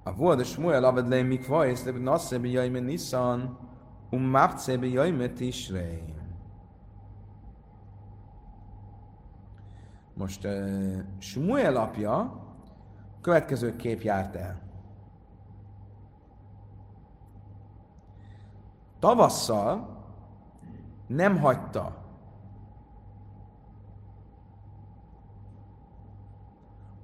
[0.10, 3.58] A volt a Smuel aved mik vajsz, de nasze bi jajme nisan,
[4.10, 6.16] um mapce bi jajme tisrein.
[10.14, 12.44] Most uh, Smuel apja
[13.22, 14.62] következő kép járt el.
[19.00, 19.98] Tavasszal
[21.08, 22.00] nem hagyta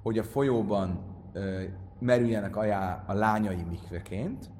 [0.02, 0.98] hogy a folyóban
[2.06, 4.50] merüljenek ajá a lányai mikveként.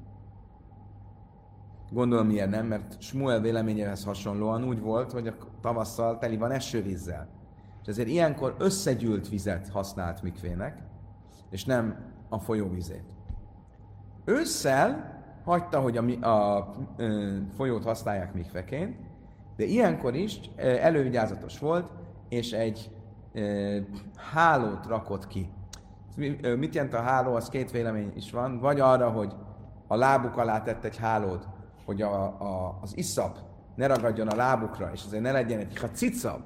[1.90, 7.28] Gondolom miért nem, mert Smuel véleményéhez hasonlóan úgy volt, hogy a tavasszal teli van esővízzel.
[7.82, 10.82] És ezért ilyenkor összegyűlt vizet használt mikvének,
[11.50, 11.96] és nem
[12.28, 13.04] a folyóvizét.
[14.24, 16.74] Ősszel hagyta, hogy a, a, a
[17.56, 18.96] folyót használják mikveként,
[19.56, 21.90] de ilyenkor is elővigyázatos volt,
[22.28, 22.90] és egy
[23.34, 23.40] e,
[24.16, 25.48] hálót rakott ki.
[26.56, 27.34] Mit jelent a háló?
[27.34, 28.58] Az két vélemény is van.
[28.58, 29.34] Vagy arra, hogy
[29.86, 31.48] a lábuk alá tett egy hálót,
[31.84, 33.38] hogy a, a, az iszap
[33.74, 36.44] ne ragadjon a lábukra, és azért ne legyen egy cica,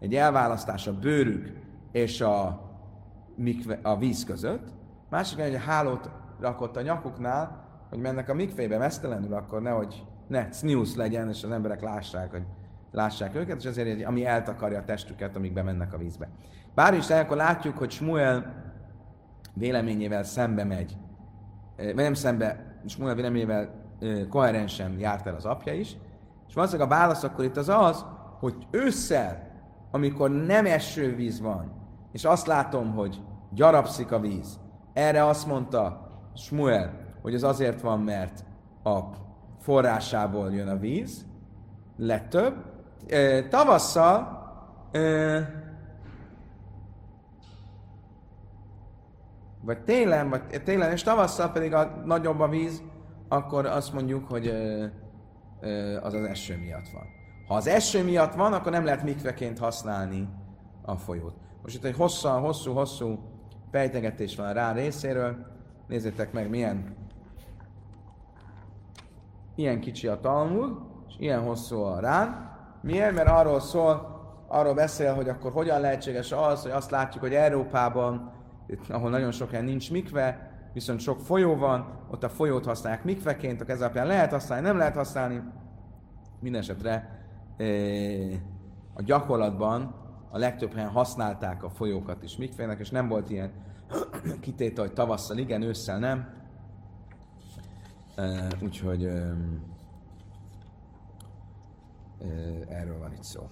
[0.00, 1.52] egy elválasztás a bőrük
[1.92, 2.66] és a
[3.36, 4.68] mikve, a víz között,
[5.10, 6.10] másik egy hálót
[6.40, 11.50] rakott a nyakuknál, hogy mennek a mikvébe mesztelenül, akkor nehogy ne cniusz legyen, és az
[11.50, 12.44] emberek lássák, hogy
[12.92, 16.28] lássák őket, és azért ami eltakarja a testüket, amíg bemennek a vízbe.
[16.74, 18.67] Bár is akkor látjuk, hogy Smuel
[19.58, 20.96] véleményével szembe megy,
[21.76, 23.70] vagy nem szembe, Smuel véleményével
[24.28, 25.96] koherensen járt el az apja is,
[26.48, 28.04] És valószínűleg a válasz akkor itt az az,
[28.38, 29.46] hogy ősszel,
[29.90, 31.72] amikor nem esővíz van,
[32.12, 34.60] és azt látom, hogy gyarapszik a víz,
[34.92, 36.92] erre azt mondta Smuel,
[37.22, 38.44] hogy ez azért van, mert
[38.84, 38.98] a
[39.58, 41.26] forrásából jön a víz,
[41.96, 42.54] lett több.
[43.48, 44.36] Tavasszal
[49.68, 52.82] vagy télen, vagy télen és tavasszal pedig a nagyobb a víz,
[53.28, 54.46] akkor azt mondjuk, hogy
[56.02, 57.02] az az eső miatt van.
[57.48, 60.28] Ha az eső miatt van, akkor nem lehet mikveként használni
[60.82, 61.34] a folyót.
[61.62, 63.18] Most itt egy hosszú, hosszú, hosszú
[63.70, 65.36] fejtegetés van rá részéről.
[65.88, 66.96] Nézzétek meg, milyen
[69.54, 70.76] ilyen kicsi a Talmud,
[71.08, 72.56] és ilyen hosszú a rán.
[72.82, 73.14] Miért?
[73.14, 74.16] Mert arról szól,
[74.46, 78.36] arról beszél, hogy akkor hogyan lehetséges az, hogy azt látjuk, hogy Európában,
[78.88, 83.60] ahol nagyon sok helyen nincs mikve, viszont sok folyó van, ott a folyót használják mikveként,
[83.60, 85.42] a alapján lehet használni, nem lehet használni.
[86.40, 87.18] Mindenesetre
[88.94, 89.94] a gyakorlatban
[90.30, 93.50] a legtöbb helyen használták a folyókat is mikvének, és nem volt ilyen
[94.40, 96.36] kitétel, hogy tavasszal igen, ősszel nem.
[98.62, 99.04] Úgyhogy
[102.68, 103.48] erről van itt szó.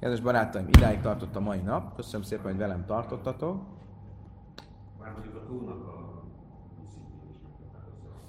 [0.00, 1.94] Kedves barátaim, idáig tartott a mai nap.
[1.94, 3.77] Köszönöm szépen, hogy velem tartottatok.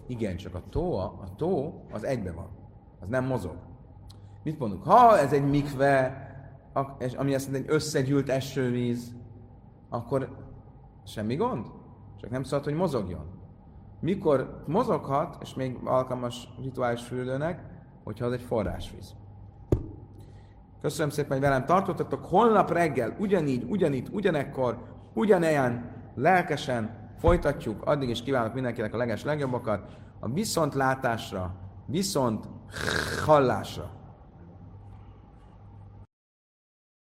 [0.08, 2.50] Igen, csak a tó, a tó az egybe van.
[3.00, 3.56] Az nem mozog.
[4.44, 4.84] Mit mondunk?
[4.84, 6.24] Ha ez egy mikve,
[7.18, 9.16] ami azt mondja, egy összegyűlt esővíz,
[9.90, 10.36] akkor
[11.04, 11.66] semmi gond.
[12.18, 13.26] Csak nem szabad, hogy mozogjon.
[14.00, 17.64] Mikor mozoghat, és még alkalmas rituális fürdőnek,
[18.04, 19.16] hogyha az egy forrásvíz.
[20.82, 22.26] Köszönöm szépen, hogy velem tartottatok.
[22.26, 24.78] Holnap reggel ugyanígy, ugyanitt, ugyanekkor,
[25.14, 27.86] ugyanilyen lelkesen folytatjuk.
[27.86, 29.82] Addig is kívánok mindenkinek a leges legjobbakat.
[30.20, 31.56] A viszontlátásra,
[31.86, 32.48] viszont
[33.26, 33.99] hallásra.